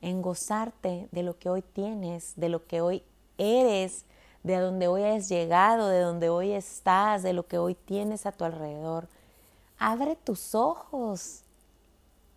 en 0.00 0.22
gozarte 0.22 1.08
de 1.10 1.24
lo 1.24 1.36
que 1.36 1.50
hoy 1.50 1.62
tienes, 1.62 2.34
de 2.36 2.48
lo 2.48 2.64
que 2.68 2.82
hoy 2.82 3.02
eres, 3.36 4.04
de 4.44 4.58
donde 4.58 4.86
hoy 4.86 5.02
has 5.02 5.28
llegado, 5.28 5.88
de 5.88 5.98
donde 5.98 6.28
hoy 6.28 6.52
estás, 6.52 7.24
de 7.24 7.32
lo 7.32 7.48
que 7.48 7.58
hoy 7.58 7.74
tienes 7.74 8.26
a 8.26 8.32
tu 8.32 8.44
alrededor. 8.44 9.08
Abre 9.76 10.14
tus 10.14 10.54
ojos 10.54 11.40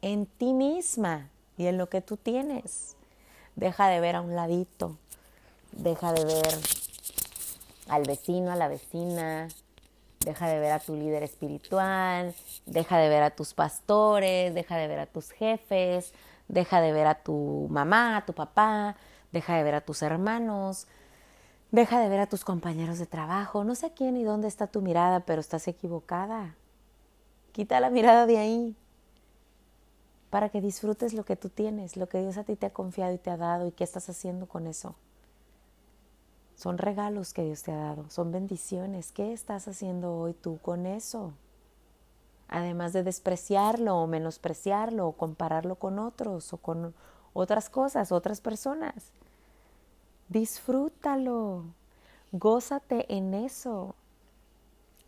en 0.01 0.25
ti 0.25 0.53
misma 0.53 1.29
y 1.55 1.67
en 1.67 1.77
lo 1.77 1.87
que 1.87 2.01
tú 2.01 2.17
tienes. 2.17 2.95
Deja 3.55 3.89
de 3.89 3.99
ver 3.99 4.15
a 4.15 4.21
un 4.21 4.35
ladito, 4.35 4.97
deja 5.71 6.13
de 6.13 6.25
ver 6.25 6.59
al 7.89 8.01
vecino, 8.05 8.51
a 8.51 8.55
la 8.55 8.67
vecina, 8.67 9.49
Deja 10.27 10.49
de 10.49 10.59
ver 10.59 10.73
a 10.73 10.79
tu 10.79 10.93
líder 10.93 11.23
espiritual, 11.23 12.35
deja 12.65 12.97
de 12.97 13.07
ver 13.07 13.23
a 13.23 13.29
tus 13.29 13.53
pastores, 13.53 14.53
deja 14.53 14.75
de 14.75 14.89
ver 14.89 14.99
a 14.99 15.05
tus 15.05 15.31
jefes, 15.31 16.13
deja 16.49 16.81
de 16.81 16.91
ver 16.91 17.07
a 17.07 17.15
tu 17.23 17.67
mamá, 17.69 18.17
a 18.17 18.25
tu 18.25 18.33
papá, 18.33 18.97
deja 19.31 19.55
de 19.55 19.63
ver 19.63 19.75
a 19.75 19.79
tus 19.79 20.01
hermanos, 20.01 20.85
deja 21.71 22.01
de 22.01 22.09
ver 22.09 22.19
a 22.19 22.27
tus 22.27 22.43
compañeros 22.43 22.99
de 22.99 23.05
trabajo. 23.05 23.63
No 23.63 23.73
sé 23.73 23.93
quién 23.93 24.17
y 24.17 24.25
dónde 24.25 24.49
está 24.49 24.67
tu 24.67 24.81
mirada, 24.81 25.21
pero 25.21 25.39
estás 25.39 25.65
equivocada. 25.69 26.55
Quita 27.53 27.79
la 27.79 27.89
mirada 27.89 28.25
de 28.25 28.37
ahí 28.37 28.75
para 30.29 30.49
que 30.49 30.59
disfrutes 30.59 31.13
lo 31.13 31.23
que 31.23 31.37
tú 31.37 31.47
tienes, 31.47 31.95
lo 31.95 32.09
que 32.09 32.19
Dios 32.19 32.35
a 32.35 32.43
ti 32.43 32.57
te 32.57 32.65
ha 32.65 32.73
confiado 32.73 33.13
y 33.13 33.17
te 33.17 33.29
ha 33.29 33.37
dado 33.37 33.65
y 33.65 33.71
qué 33.71 33.85
estás 33.85 34.09
haciendo 34.09 34.45
con 34.45 34.67
eso. 34.67 34.93
Son 36.57 36.79
regalos 36.79 37.33
que 37.33 37.43
Dios 37.43 37.61
te 37.61 37.71
ha 37.71 37.77
dado, 37.77 38.09
son 38.09 38.31
bendiciones. 38.31 39.11
¿Qué 39.11 39.31
estás 39.31 39.67
haciendo 39.67 40.17
hoy 40.17 40.33
tú 40.33 40.57
con 40.57 40.87
eso? 40.87 41.33
Además 42.47 42.93
de 42.93 43.03
despreciarlo 43.03 43.95
o 43.95 44.07
menospreciarlo 44.07 45.07
o 45.07 45.11
compararlo 45.11 45.75
con 45.75 45.99
otros 45.99 46.51
o 46.53 46.57
con 46.57 46.95
otras 47.33 47.69
cosas, 47.69 48.11
otras 48.11 48.41
personas. 48.41 49.11
Disfrútalo, 50.29 51.63
gózate 52.31 53.05
en 53.15 53.35
eso. 53.35 53.93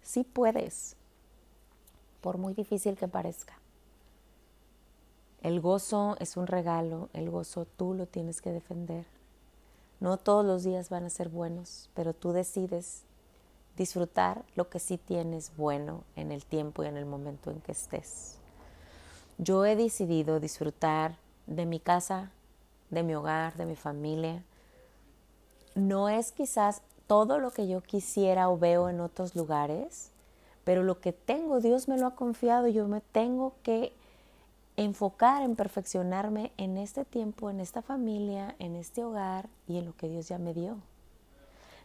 Si 0.04 0.24
puedes, 0.24 0.98
por 2.22 2.38
muy 2.38 2.54
difícil 2.54 2.96
que 2.96 3.08
parezca. 3.08 3.58
El 5.42 5.62
gozo 5.62 6.16
es 6.20 6.38
un 6.38 6.46
regalo, 6.46 7.10
el 7.14 7.32
gozo 7.32 7.66
tú 7.66 7.96
lo 7.96 8.06
tienes 8.06 8.40
que 8.40 8.52
defender. 8.52 9.08
No 10.00 10.18
todos 10.18 10.46
los 10.46 10.64
días 10.64 10.90
van 10.90 11.06
a 11.06 11.10
ser 11.10 11.30
buenos, 11.30 11.90
pero 11.94 12.14
tú 12.14 12.32
decides 12.32 13.04
disfrutar 13.76 14.44
lo 14.56 14.70
que 14.70 14.80
sí 14.80 14.98
tienes 14.98 15.56
bueno 15.58 16.04
en 16.16 16.32
el 16.32 16.46
tiempo 16.46 16.84
y 16.84 16.88
en 16.88 16.98
el 16.98 17.06
momento 17.06 17.52
en 17.52 17.62
que 17.62 17.72
estés. 17.72 18.36
Yo 19.38 19.66
he 19.66 19.76
decidido 19.76 20.40
disfrutar 20.40 21.18
de 21.48 21.66
mi 21.66 21.80
casa, 21.80 22.32
de 22.90 23.04
mi 23.04 23.16
hogar, 23.16 23.56
de 23.56 23.66
mi 23.66 23.76
familia. 23.76 24.44
No 25.76 26.10
es 26.10 26.32
quizás 26.32 26.82
todo 27.08 27.40
lo 27.40 27.52
que 27.52 27.68
yo 27.68 27.82
quisiera 27.82 28.50
o 28.50 28.58
veo 28.58 28.90
en 28.90 29.00
otros 29.00 29.36
lugares, 29.36 30.12
pero 30.64 30.84
lo 30.84 31.00
que 31.00 31.14
tengo, 31.14 31.62
Dios 31.62 31.88
me 31.88 31.98
lo 31.98 32.08
ha 32.08 32.16
confiado, 32.16 32.68
yo 32.68 32.88
me 32.88 33.02
tengo 33.02 33.54
que 33.64 33.94
enfocar 34.84 35.44
en 35.44 35.58
perfeccionarme 35.58 36.54
en 36.56 36.78
este 36.78 37.04
tiempo, 37.04 37.50
en 37.50 37.60
esta 37.60 37.82
familia, 37.82 38.56
en 38.60 38.78
este 38.78 39.04
hogar 39.04 39.50
y 39.68 39.78
en 39.78 39.86
lo 39.86 39.94
que 39.98 40.08
Dios 40.08 40.30
ya 40.30 40.38
me 40.38 40.54
dio. 40.54 40.78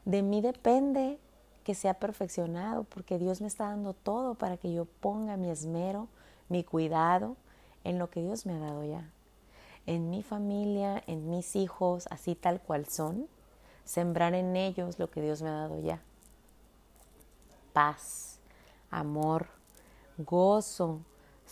De 0.04 0.22
mí 0.22 0.40
depende 0.40 1.18
que 1.64 1.74
sea 1.74 1.94
perfeccionado, 1.94 2.84
porque 2.84 3.18
Dios 3.18 3.40
me 3.40 3.48
está 3.48 3.64
dando 3.64 3.94
todo 3.94 4.34
para 4.36 4.58
que 4.58 4.72
yo 4.72 4.84
ponga 4.84 5.36
mi 5.36 5.50
esmero, 5.50 6.06
mi 6.48 6.62
cuidado 6.62 7.36
en 7.82 7.98
lo 7.98 8.10
que 8.10 8.22
Dios 8.22 8.46
me 8.46 8.52
ha 8.52 8.58
dado 8.60 8.84
ya. 8.84 9.10
En 9.86 10.08
mi 10.08 10.22
familia, 10.22 11.02
en 11.08 11.28
mis 11.30 11.56
hijos, 11.56 12.06
así 12.12 12.36
tal 12.36 12.60
cual 12.60 12.86
son, 12.86 13.26
sembrar 13.84 14.34
en 14.34 14.54
ellos 14.54 15.00
lo 15.00 15.10
que 15.10 15.20
Dios 15.20 15.42
me 15.42 15.48
ha 15.48 15.54
dado 15.54 15.80
ya. 15.80 16.00
Paz, 17.72 18.38
amor, 18.88 19.48
gozo, 20.16 21.00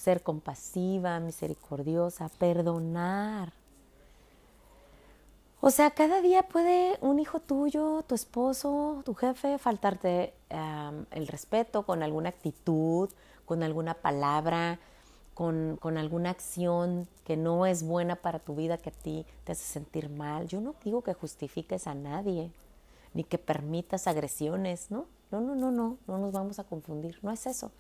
ser 0.03 0.23
compasiva, 0.23 1.21
misericordiosa, 1.21 2.29
perdonar. 2.29 3.53
O 5.61 5.71
sea, 5.71 5.93
cada 5.93 6.21
día 6.21 6.43
puede 6.43 6.99
un 7.01 7.21
hijo 7.21 7.39
tuyo, 7.39 8.03
tu 8.09 8.17
esposo, 8.17 9.03
tu 9.05 9.15
jefe, 9.15 9.59
faltarte 9.59 10.35
el 11.13 11.29
respeto 11.29 11.85
con 11.85 12.03
alguna 12.03 12.31
actitud, 12.31 13.11
con 13.45 13.63
alguna 13.63 13.95
palabra, 13.95 14.81
con, 15.35 15.77
con, 15.81 15.99
alguna 15.99 16.31
acción 16.31 17.07
que 17.25 17.37
no 17.37 17.65
es 17.65 17.85
buena 17.85 18.17
para 18.17 18.41
tu 18.41 18.57
vida, 18.57 18.79
que 18.79 18.91
a 18.91 18.93
ti 18.93 19.25
te 19.45 19.53
hace 19.53 19.65
sentir 19.65 20.09
mal. 20.09 20.49
Yo 20.49 20.61
no 20.61 20.75
digo 20.83 21.03
que 21.03 21.15
justifiques 21.15 21.87
a 21.87 21.95
nadie, 21.95 22.51
ni 23.15 23.23
que 23.23 23.39
permitas 23.39 24.09
agresiones, 24.09 24.91
¿no? 24.91 25.07
No, 25.31 25.41
no, 25.41 25.55
no, 25.55 25.71
no, 25.71 25.97
no 26.09 26.19
nos 26.19 26.33
vamos 26.33 26.59
a 26.59 26.65
confundir, 26.65 27.21
no 27.23 27.31
es 27.31 27.47
eso. 27.47 27.71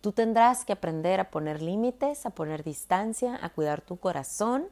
Tú 0.00 0.12
tendrás 0.12 0.64
que 0.64 0.72
aprender 0.72 1.20
a 1.20 1.30
poner 1.30 1.60
límites, 1.60 2.24
a 2.24 2.30
poner 2.30 2.64
distancia, 2.64 3.38
a 3.42 3.50
cuidar 3.50 3.82
tu 3.82 3.98
corazón, 3.98 4.68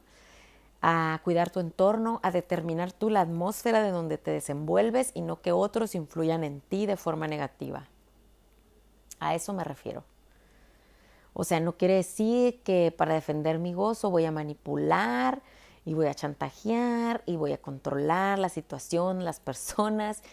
a 0.81 1.19
cuidar 1.23 1.51
tu 1.51 1.59
entorno, 1.59 2.19
a 2.23 2.31
determinar 2.31 2.91
tú 2.91 3.09
la 3.09 3.21
atmósfera 3.21 3.83
de 3.83 3.91
donde 3.91 4.17
te 4.17 4.31
desenvuelves 4.31 5.11
y 5.13 5.21
no 5.21 5.41
que 5.41 5.51
otros 5.51 5.93
influyan 5.93 6.43
en 6.43 6.61
ti 6.61 6.85
de 6.85 6.97
forma 6.97 7.27
negativa. 7.27 7.87
A 9.19 9.35
eso 9.35 9.53
me 9.53 9.63
refiero. 9.63 10.03
O 11.33 11.43
sea, 11.43 11.59
no 11.59 11.77
quiere 11.77 11.95
decir 11.95 12.61
que 12.63 12.93
para 12.95 13.13
defender 13.13 13.59
mi 13.59 13.73
gozo 13.73 14.09
voy 14.09 14.25
a 14.25 14.31
manipular 14.31 15.41
y 15.85 15.93
voy 15.93 16.07
a 16.07 16.13
chantajear 16.13 17.23
y 17.25 17.35
voy 17.35 17.53
a 17.53 17.61
controlar 17.61 18.39
la 18.39 18.49
situación, 18.49 19.23
las 19.25 19.39
personas 19.39 20.23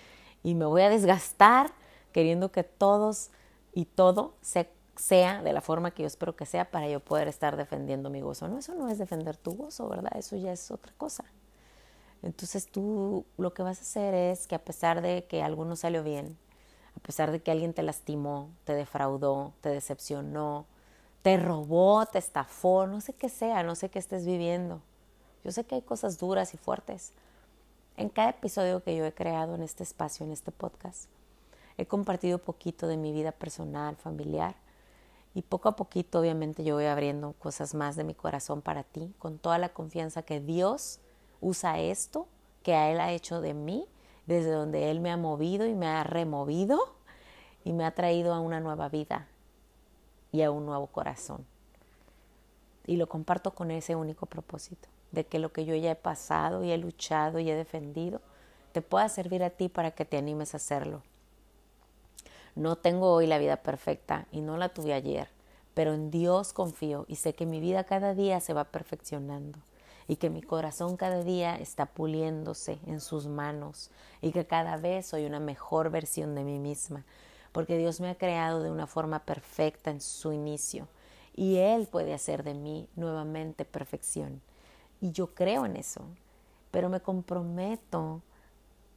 y 0.43 0.55
me 0.55 0.65
voy 0.65 0.83
a 0.83 0.89
desgastar 0.89 1.73
queriendo 2.13 2.51
que 2.51 2.65
todos 2.65 3.31
y 3.75 3.85
todo 3.85 4.35
se 4.41 4.71
sea 4.97 5.43
de 5.43 5.53
la 5.53 5.61
forma 5.61 5.91
que 5.91 6.03
yo 6.03 6.07
espero 6.07 6.37
que 6.37 6.47
sea 6.47 6.71
para 6.71 6.89
yo 6.89 7.01
poder 7.01 7.29
estar 7.29 7.57
defendiendo 7.57 8.11
mi 8.11 8.21
gozo. 8.21 8.49
No, 8.49 8.59
eso 8.59 8.75
no 8.75 8.89
es 8.89 8.99
defender 8.99 9.37
tu 9.37 9.55
gozo, 9.55 9.89
¿verdad? 9.89 10.13
Eso 10.17 10.37
ya 10.37 10.53
es 10.53 10.71
otra 10.71 10.93
cosa. 10.97 11.25
Entonces 12.23 12.67
tú 12.67 13.25
lo 13.37 13.55
que 13.55 13.63
vas 13.63 13.79
a 13.79 13.83
hacer 13.83 14.15
es 14.15 14.47
que 14.47 14.55
a 14.55 14.65
pesar 14.65 15.03
de 15.03 15.27
que 15.27 15.43
algo 15.43 15.65
no 15.65 15.77
salió 15.77 16.03
bien, 16.03 16.37
a 16.97 17.01
pesar 17.01 17.31
de 17.31 17.41
que 17.41 17.51
alguien 17.51 17.75
te 17.75 17.83
lastimó, 17.83 18.51
te 18.65 18.75
defraudó, 18.75 19.53
te 19.61 19.69
decepcionó, 19.69 20.67
te 21.23 21.37
robó, 21.37 22.07
te 22.07 22.19
estafó, 22.19 22.87
no 22.87 23.01
sé 23.01 23.13
qué 23.13 23.29
sea, 23.29 23.63
no 23.63 23.75
sé 23.75 23.91
qué 23.91 23.99
estés 23.99 24.25
viviendo. 24.25 24.81
Yo 25.45 25.53
sé 25.53 25.65
que 25.65 25.77
hay 25.77 25.83
cosas 25.83 26.19
duras 26.19 26.55
y 26.55 26.57
fuertes. 26.57 27.13
En 27.97 28.09
cada 28.09 28.31
episodio 28.31 28.83
que 28.83 28.97
yo 28.97 29.05
he 29.05 29.13
creado 29.13 29.55
en 29.55 29.63
este 29.63 29.83
espacio, 29.83 30.27
en 30.27 30.33
este 30.33 30.53
podcast, 30.53 31.07
he 31.79 31.87
compartido 31.87 32.39
poquito 32.39 32.87
de 32.87 32.97
mi 32.97 33.13
vida 33.13 33.33
personal, 33.33 33.97
familiar, 33.97 34.57
y 35.37 35.43
poco 35.43 35.69
a 35.69 35.77
poquito 35.77 36.21
obviamente 36.21 36.65
yo 36.65 36.77
voy 36.77 36.87
abriendo 36.87 37.35
cosas 37.35 37.75
más 37.75 37.95
de 37.95 38.05
mi 38.05 38.15
corazón 38.15 38.63
para 38.63 38.85
ti, 38.85 39.13
con 39.19 39.37
toda 39.37 39.59
la 39.59 39.69
confianza 39.69 40.23
que 40.23 40.41
Dios 40.41 40.99
usa 41.43 41.79
esto 41.79 42.27
que 42.63 42.75
a 42.75 42.91
Él 42.91 43.01
ha 43.01 43.13
hecho 43.13 43.43
de 43.43 43.53
mí, 43.53 43.87
desde 44.25 44.51
donde 44.51 44.91
Él 44.91 45.01
me 45.01 45.11
ha 45.11 45.19
movido 45.19 45.67
y 45.67 45.75
me 45.75 45.89
ha 45.89 46.05
removido 46.05 46.81
y 47.65 47.75
me 47.75 47.85
ha 47.85 47.91
traído 47.91 48.33
a 48.33 48.41
una 48.41 48.61
nueva 48.61 48.89
vida 48.89 49.29
y 50.33 50.41
a 50.41 50.51
un 50.51 50.65
nuevo 50.65 50.87
corazón. 50.87 51.45
Y 52.87 52.97
lo 52.97 53.07
comparto 53.07 53.55
con 53.55 53.71
ese 53.71 53.95
único 53.95 54.25
propósito, 54.25 54.89
de 55.13 55.27
que 55.27 55.39
lo 55.39 55.53
que 55.53 55.67
yo 55.67 55.75
ya 55.75 55.91
he 55.91 55.97
pasado 55.97 56.65
y 56.65 56.71
he 56.71 56.79
luchado 56.79 57.41
y 57.41 57.51
he 57.51 57.55
defendido, 57.55 58.23
te 58.73 58.81
pueda 58.81 59.07
servir 59.11 59.45
a 59.45 59.51
ti 59.51 59.69
para 59.69 59.91
que 59.91 60.07
te 60.07 60.17
animes 60.17 60.55
a 60.55 60.57
hacerlo. 60.57 61.03
No 62.57 62.77
tengo 62.77 63.13
hoy 63.13 63.27
la 63.27 63.37
vida 63.37 63.59
perfecta 63.59 64.27
y 64.33 64.41
no 64.41 64.57
la 64.57 64.71
tuve 64.71 64.95
ayer, 64.95 65.29
pero 65.75 65.93
en 65.93 66.11
Dios 66.11 66.55
confío 66.55 67.05
y 67.07 67.17
sé 67.17 67.35
que 67.35 67.45
mi 67.45 67.61
vida 67.61 67.85
cada 67.85 68.15
día 68.15 68.41
se 68.41 68.55
va 68.55 68.65
perfeccionando 68.65 69.59
y 70.09 70.17
que 70.17 70.31
mi 70.31 70.41
corazón 70.41 70.97
cada 70.97 71.23
día 71.23 71.57
está 71.57 71.85
puliéndose 71.85 72.79
en 72.87 73.01
sus 73.01 73.27
manos 73.27 73.91
y 74.23 74.33
que 74.33 74.47
cada 74.47 74.79
vez 74.79 75.05
soy 75.05 75.27
una 75.27 75.39
mejor 75.39 75.91
versión 75.91 76.35
de 76.35 76.45
mí 76.45 76.59
misma, 76.59 77.05
porque 77.53 77.77
Dios 77.77 78.01
me 78.01 78.09
ha 78.09 78.15
creado 78.15 78.63
de 78.63 78.71
una 78.71 78.87
forma 78.87 79.19
perfecta 79.19 79.91
en 79.91 80.01
su 80.01 80.33
inicio 80.33 80.89
y 81.35 81.57
Él 81.57 81.87
puede 81.87 82.15
hacer 82.15 82.43
de 82.43 82.55
mí 82.55 82.89
nuevamente 82.97 83.67
perfección. 83.67 84.41
Y 85.03 85.13
yo 85.13 85.35
creo 85.35 85.67
en 85.67 85.77
eso, 85.77 86.07
pero 86.71 86.89
me 86.89 87.01
comprometo 87.01 88.23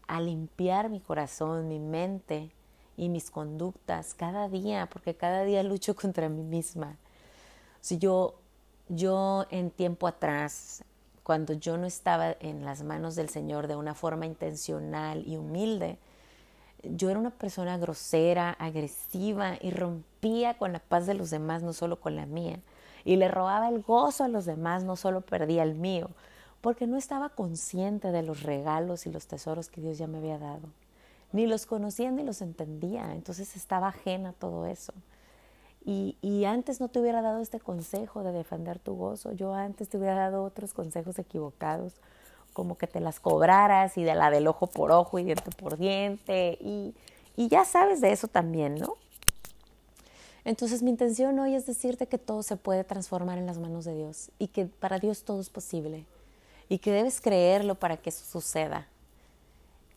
a 0.08 0.22
limpiar 0.22 0.90
mi 0.90 1.02
corazón, 1.02 1.68
mi 1.68 1.80
mente 1.80 2.54
y 3.00 3.08
mis 3.10 3.32
conductas 3.32 4.14
cada 4.14 4.50
día, 4.50 4.88
porque 4.92 5.16
cada 5.16 5.44
día 5.44 5.64
lucho 5.64 5.96
contra 6.02 6.30
mí 6.30 6.44
misma. 6.44 6.98
Si 7.82 7.98
yo, 7.98 8.36
yo 8.90 9.46
en 9.50 9.72
tiempo 9.72 10.06
atrás, 10.06 10.84
cuando 11.24 11.54
yo 11.54 11.78
no 11.78 11.88
estaba 11.88 12.36
en 12.40 12.66
las 12.66 12.84
manos 12.84 13.16
del 13.16 13.30
Señor 13.30 13.68
de 13.68 13.76
una 13.76 13.96
forma 13.96 14.26
intencional 14.26 15.24
y 15.26 15.38
humilde, 15.38 15.98
yo 16.84 17.10
era 17.10 17.20
una 17.20 17.30
persona 17.30 17.78
grosera, 17.78 18.52
agresiva 18.52 19.58
y 19.62 19.72
rompía 19.72 20.58
con 20.58 20.74
la 20.74 20.80
paz 20.80 21.06
de 21.06 21.14
los 21.14 21.30
demás, 21.30 21.64
no 21.64 21.74
solo 21.74 22.00
con 22.00 22.16
la 22.16 22.26
mía. 22.26 22.60
Y 23.06 23.16
le 23.16 23.28
robaba 23.30 23.70
el 23.70 23.82
gozo 23.82 24.26
a 24.26 24.28
los 24.28 24.46
demás, 24.46 24.84
no 24.84 24.96
solo 24.96 25.22
perdía 25.22 25.64
el 25.64 25.76
mío, 25.76 26.10
porque 26.62 26.88
no 26.88 26.98
estaba 26.98 27.30
consciente 27.30 28.12
de 28.12 28.24
los 28.24 28.44
regalos 28.44 29.06
y 29.06 29.12
los 29.12 29.28
tesoros 29.28 29.70
que 29.70 29.82
Dios 29.82 29.98
ya 29.98 30.08
me 30.08 30.18
había 30.18 30.38
dado. 30.38 30.68
Ni 31.32 31.46
los 31.46 31.66
conocía 31.66 32.12
ni 32.12 32.24
los 32.24 32.42
entendía, 32.42 33.14
entonces 33.14 33.56
estaba 33.56 33.90
ajena 33.90 34.30
a 34.30 34.34
todo 34.34 34.66
eso. 34.66 34.94
Y, 35.86 36.18
y, 36.22 36.46
antes 36.46 36.82
no 36.82 36.90
te 36.90 37.00
hubiera 37.00 37.22
dado 37.22 37.40
este 37.40 37.60
consejo 37.60 38.22
de 38.24 38.34
defender 38.34 38.80
tu 38.80 38.96
gozo, 38.96 39.32
yo 39.32 39.54
antes 39.54 39.88
te 39.88 39.98
hubiera 39.98 40.16
dado 40.16 40.44
otros 40.44 40.74
consejos 40.74 41.18
equivocados 41.20 41.96
como 42.54 42.78
que 42.78 42.88
te 42.88 43.00
las 43.00 43.20
cobraras 43.20 43.98
y 43.98 44.04
de 44.04 44.16
la 44.16 44.30
del 44.30 44.48
ojo 44.48 44.68
por 44.68 44.92
ojo 44.92 45.20
y 45.20 45.24
diente 45.24 45.50
por 45.52 45.78
diente 45.78 46.58
y, 46.60 46.94
y 47.38 47.48
ya 47.48 47.64
sabes 47.64 48.02
de 48.02 48.12
eso 48.12 48.28
también, 48.28 48.76
¿no? 48.76 48.98
Entonces 50.44 50.82
mi 50.82 50.90
intención 50.90 51.38
hoy 51.40 51.56
es 51.56 51.66
decirte 51.66 52.08
que 52.08 52.18
todo 52.18 52.44
se 52.44 52.58
puede 52.58 52.84
transformar 52.84 53.38
en 53.38 53.46
las 53.46 53.60
manos 53.60 53.86
de 53.86 53.96
Dios 53.96 54.32
y 54.40 54.48
que 54.48 54.66
para 54.66 55.00
Dios 55.00 55.24
todo 55.24 55.40
es 55.40 55.50
posible 55.50 56.06
y 56.70 56.80
que 56.80 56.92
debes 56.92 57.22
creerlo 57.22 57.76
para 57.76 57.98
que 57.98 58.10
eso 58.10 58.26
suceda 58.26 58.88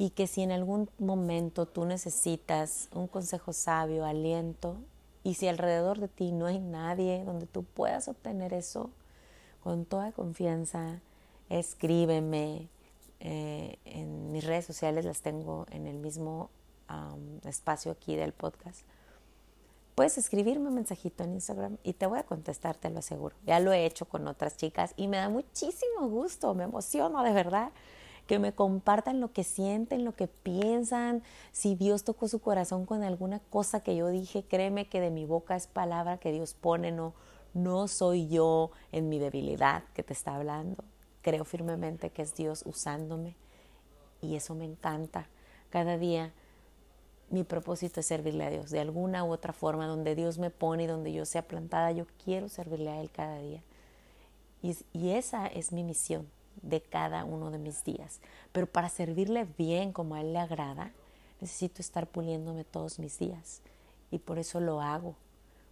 y 0.02 0.10
que 0.10 0.26
si 0.26 0.42
en 0.42 0.50
algún 0.50 0.90
momento 0.98 1.64
tú 1.64 1.84
necesitas 1.84 2.88
un 2.92 3.06
consejo 3.06 3.52
sabio, 3.52 4.04
aliento 4.04 4.74
y 5.22 5.34
si 5.34 5.46
alrededor 5.46 6.00
de 6.00 6.08
ti 6.08 6.32
no 6.32 6.46
hay 6.46 6.58
nadie 6.58 7.22
donde 7.24 7.46
tú 7.46 7.62
puedas 7.62 8.08
obtener 8.08 8.52
eso 8.52 8.90
con 9.62 9.84
toda 9.84 10.10
confianza, 10.10 10.98
escríbeme. 11.50 12.68
Eh, 13.20 13.78
en 13.84 14.32
mis 14.32 14.42
redes 14.42 14.64
sociales 14.64 15.04
las 15.04 15.22
tengo 15.22 15.66
en 15.70 15.86
el 15.86 15.98
mismo 15.98 16.50
espacio 17.44 17.92
aquí 17.92 18.16
del 18.16 18.32
podcast. 18.32 18.80
Puedes 19.94 20.18
escribirme 20.18 20.66
un 20.66 20.74
mensajito 20.74 21.22
en 21.22 21.34
Instagram 21.34 21.76
y 21.84 21.92
te 21.92 22.06
voy 22.06 22.18
a 22.18 22.24
contestar, 22.24 22.76
te 22.76 22.90
lo 22.90 22.98
aseguro. 22.98 23.36
Ya 23.46 23.60
lo 23.60 23.72
he 23.72 23.86
hecho 23.86 24.06
con 24.06 24.26
otras 24.26 24.56
chicas 24.56 24.94
y 24.96 25.06
me 25.06 25.18
da 25.18 25.28
muchísimo 25.28 26.08
gusto, 26.08 26.54
me 26.54 26.64
emociono 26.64 27.22
de 27.22 27.32
verdad 27.32 27.70
que 28.26 28.38
me 28.38 28.52
compartan 28.52 29.20
lo 29.20 29.32
que 29.32 29.44
sienten, 29.44 30.04
lo 30.04 30.14
que 30.14 30.28
piensan, 30.28 31.22
si 31.52 31.74
Dios 31.74 32.04
tocó 32.04 32.28
su 32.28 32.40
corazón 32.40 32.86
con 32.86 33.02
alguna 33.02 33.40
cosa 33.50 33.80
que 33.80 33.96
yo 33.96 34.08
dije, 34.08 34.44
créeme 34.44 34.88
que 34.88 35.00
de 35.00 35.10
mi 35.10 35.26
boca 35.26 35.56
es 35.56 35.66
palabra 35.66 36.18
que 36.18 36.32
Dios 36.32 36.54
pone, 36.54 36.92
no, 36.92 37.14
no 37.54 37.88
soy 37.88 38.28
yo 38.28 38.70
en 38.92 39.08
mi 39.08 39.18
debilidad 39.18 39.84
que 39.94 40.02
te 40.02 40.12
está 40.12 40.36
hablando 40.36 40.84
creo 41.22 41.44
firmemente 41.44 42.10
que 42.10 42.22
es 42.22 42.34
Dios 42.34 42.64
usándome 42.66 43.36
y 44.20 44.34
eso 44.36 44.54
me 44.54 44.64
encanta. 44.64 45.28
Cada 45.70 45.96
día 45.96 46.32
mi 47.30 47.44
propósito 47.44 48.00
es 48.00 48.06
servirle 48.06 48.44
a 48.44 48.50
Dios 48.50 48.70
de 48.70 48.80
alguna 48.80 49.24
u 49.24 49.32
otra 49.32 49.54
forma, 49.54 49.86
donde 49.86 50.14
Dios 50.14 50.38
me 50.38 50.50
pone 50.50 50.84
y 50.84 50.86
donde 50.86 51.12
yo 51.12 51.24
sea 51.24 51.42
plantada, 51.42 51.90
yo 51.92 52.06
quiero 52.22 52.48
servirle 52.50 52.90
a 52.90 53.00
Él 53.00 53.10
cada 53.10 53.38
día. 53.38 53.62
Y, 54.60 54.76
y 54.92 55.10
esa 55.10 55.46
es 55.46 55.72
mi 55.72 55.82
misión 55.82 56.28
de 56.60 56.80
cada 56.80 57.24
uno 57.24 57.50
de 57.50 57.58
mis 57.58 57.84
días. 57.84 58.20
Pero 58.52 58.66
para 58.66 58.88
servirle 58.88 59.46
bien 59.56 59.92
como 59.92 60.14
a 60.14 60.20
Él 60.20 60.32
le 60.32 60.38
agrada, 60.38 60.92
necesito 61.40 61.80
estar 61.80 62.06
puliéndome 62.06 62.64
todos 62.64 62.98
mis 62.98 63.18
días. 63.18 63.62
Y 64.10 64.18
por 64.18 64.38
eso 64.38 64.60
lo 64.60 64.80
hago, 64.80 65.16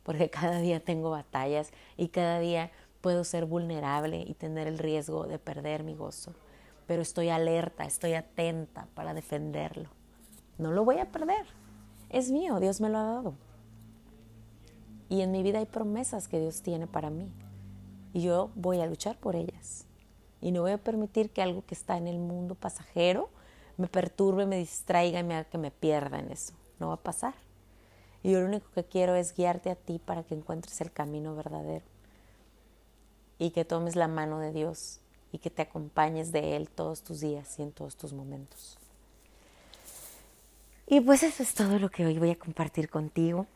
porque 0.03 0.31
cada 0.31 0.59
día 0.61 0.81
tengo 0.81 1.11
batallas 1.11 1.71
y 1.97 2.09
cada 2.09 2.39
día 2.41 2.71
puedo 3.01 3.25
ser 3.25 3.47
vulnerable 3.47 4.25
y 4.27 4.35
tener 4.35 4.67
el 4.67 4.79
riesgo 4.79 5.27
de 5.27 5.39
perder 5.39 5.85
mi 5.85 5.95
gozo, 5.95 6.35
pero 6.87 7.03
estoy 7.03 7.29
alerta, 7.29 7.85
estoy 7.85 8.15
atenta 8.15 8.87
para 8.95 9.15
defenderlo. 9.15 9.89
No 10.59 10.73
lo 10.73 10.85
voy 10.85 10.99
a 10.99 11.11
perder. 11.11 11.47
Es 12.11 12.31
mío, 12.31 12.61
Dios 12.61 12.81
me 12.81 12.89
lo 12.89 12.99
ha 12.99 13.05
dado. 13.05 13.35
Y 15.09 15.23
en 15.23 15.33
mi 15.33 15.43
vida 15.43 15.59
hay 15.59 15.67
promesas 15.67 16.29
que 16.29 16.41
Dios 16.41 16.63
tiene 16.63 16.87
para 16.87 17.11
mí. 17.11 17.31
Y 18.13 18.23
yo 18.23 18.51
voy 18.55 18.81
a 18.81 18.87
luchar 18.87 19.17
por 19.19 19.37
ellas. 19.37 19.87
Y 20.41 20.53
no 20.53 20.63
voy 20.63 20.73
a 20.73 20.79
permitir 20.79 21.31
que 21.31 21.43
algo 21.43 21.65
que 21.65 21.75
está 21.75 21.97
en 21.97 22.07
el 22.07 22.19
mundo 22.19 22.55
pasajero 22.55 23.31
me 23.77 23.89
perturbe, 23.89 24.47
me 24.47 24.57
distraiga 24.57 25.21
y 25.21 25.25
me 25.25 25.35
haga 25.35 25.49
que 25.49 25.59
me 25.59 25.71
pierda 25.71 26.19
en 26.19 26.31
eso. 26.31 26.55
No 26.79 26.89
va 26.89 26.95
a 26.95 27.03
pasar. 27.03 27.35
Y 28.23 28.33
yo 28.33 28.41
lo 28.41 28.47
único 28.47 28.71
que 28.73 28.85
quiero 28.85 29.15
es 29.15 29.35
guiarte 29.35 29.71
a 29.71 29.75
ti 29.75 29.99
para 29.99 30.23
que 30.23 30.35
encuentres 30.35 30.81
el 30.81 30.93
camino 30.93 31.35
verdadero 31.35 31.85
y 33.39 33.51
que 33.51 33.65
tomes 33.65 33.97
la 33.97 34.09
mano 34.09 34.39
de 34.39 34.53
Dios 34.53 35.01
y 35.33 35.39
que 35.39 35.51
te 35.51 35.63
acompañes 35.63 36.33
de 36.33 36.57
Él 36.57 36.69
todos 36.69 37.03
tus 37.03 37.21
días 37.21 37.59
y 37.59 37.63
en 37.63 37.73
todos 37.73 37.97
tus 37.97 38.13
momentos. 38.13 38.79
Y 40.87 41.01
pues 41.01 41.23
eso 41.23 41.43
es 41.43 41.55
todo 41.55 41.79
lo 41.79 41.89
que 41.89 42.05
hoy 42.05 42.19
voy 42.19 42.31
a 42.31 42.39
compartir 42.39 42.91
contigo. 42.91 43.47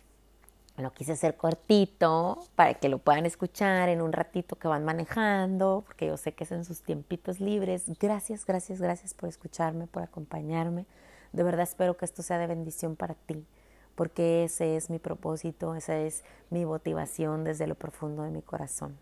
Lo 0.77 0.93
quise 0.93 1.13
hacer 1.13 1.37
cortito 1.37 2.43
para 2.57 2.75
que 2.75 2.89
lo 2.89 2.99
puedan 2.99 3.27
escuchar 3.27 3.89
en 3.89 4.03
un 4.03 4.13
ratito 4.13 4.57
que 4.57 4.67
van 4.67 4.85
manejando, 4.85 5.85
porque 5.87 6.07
yo 6.09 6.17
sé 6.17 6.33
que 6.33 6.43
es 6.43 6.51
en 6.51 6.65
sus 6.65 6.83
tiempitos 6.83 7.39
libres. 7.39 7.85
Gracias, 8.01 8.45
gracias, 8.45 8.81
gracias 8.81 9.15
por 9.15 9.29
escucharme, 9.29 9.87
por 9.87 10.03
acompañarme. 10.03 10.87
De 11.33 11.45
verdad 11.45 11.63
espero 11.63 11.97
que 11.97 12.05
esto 12.05 12.23
sea 12.23 12.39
de 12.39 12.49
bendición 12.49 12.97
para 12.97 13.15
ti, 13.15 13.47
porque 13.95 14.45
ese 14.45 14.77
es 14.77 14.91
mi 14.91 14.99
propósito, 14.99 15.77
esa 15.77 15.97
es 15.97 16.25
mi 16.51 16.67
motivación 16.67 17.45
desde 17.45 17.69
lo 17.69 17.77
profundo 17.77 18.25
de 18.25 18.33
mi 18.33 18.43
corazón. 18.43 18.99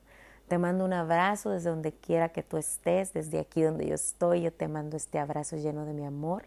Te 0.48 0.58
mando 0.58 0.84
un 0.84 0.92
abrazo 0.92 1.50
desde 1.50 1.70
donde 1.70 1.92
quiera 1.92 2.28
que 2.28 2.42
tú 2.42 2.58
estés, 2.58 3.14
desde 3.14 3.40
aquí 3.40 3.62
donde 3.62 3.86
yo 3.86 3.94
estoy, 3.94 4.42
yo 4.42 4.52
te 4.52 4.68
mando 4.68 4.98
este 4.98 5.18
abrazo 5.18 5.56
lleno 5.56 5.86
de 5.86 5.94
mi 5.94 6.04
amor. 6.04 6.44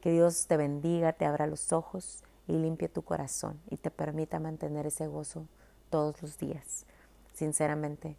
Que 0.00 0.10
Dios 0.10 0.48
te 0.48 0.56
bendiga, 0.56 1.12
te 1.12 1.24
abra 1.24 1.46
los 1.46 1.72
ojos 1.72 2.24
y 2.50 2.58
limpie 2.58 2.88
tu 2.88 3.02
corazón 3.02 3.60
y 3.70 3.76
te 3.76 3.90
permita 3.90 4.40
mantener 4.40 4.86
ese 4.86 5.06
gozo 5.06 5.46
todos 5.88 6.20
los 6.20 6.36
días. 6.36 6.84
Sinceramente, 7.32 8.16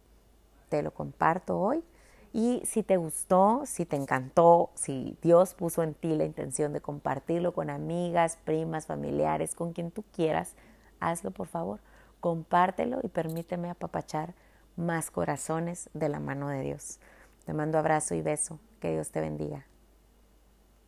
te 0.70 0.82
lo 0.82 0.92
comparto 0.92 1.60
hoy. 1.60 1.84
Y 2.32 2.62
si 2.64 2.82
te 2.82 2.96
gustó, 2.96 3.62
si 3.66 3.84
te 3.84 3.96
encantó, 3.96 4.70
si 4.74 5.18
Dios 5.20 5.52
puso 5.52 5.82
en 5.82 5.92
ti 5.92 6.16
la 6.16 6.24
intención 6.24 6.72
de 6.72 6.80
compartirlo 6.80 7.52
con 7.52 7.68
amigas, 7.68 8.38
primas, 8.42 8.86
familiares, 8.86 9.54
con 9.54 9.74
quien 9.74 9.90
tú 9.90 10.02
quieras, 10.14 10.54
hazlo 10.98 11.30
por 11.30 11.46
favor. 11.46 11.80
Compártelo 12.20 13.00
y 13.02 13.08
permíteme 13.08 13.68
apapachar 13.68 14.34
más 14.76 15.10
corazones 15.10 15.90
de 15.92 16.08
la 16.08 16.20
mano 16.20 16.48
de 16.48 16.62
Dios. 16.62 17.00
Te 17.44 17.52
mando 17.52 17.76
abrazo 17.76 18.14
y 18.14 18.22
beso. 18.22 18.58
Que 18.80 18.92
Dios 18.92 19.10
te 19.10 19.20
bendiga. 19.20 19.66